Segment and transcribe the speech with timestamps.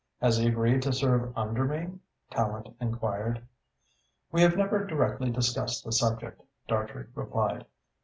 [0.19, 1.99] "Has he agreed to serve under me?"
[2.31, 3.43] Tallente inquired.
[4.31, 7.67] "We have never directly discussed the subject," Dartrey replied.